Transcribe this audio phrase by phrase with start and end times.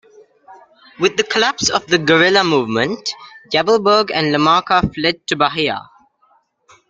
[0.99, 3.11] With the collapse of the guerrilla movement,
[3.53, 5.79] Yavelberg and Lamarca fled to Bahia.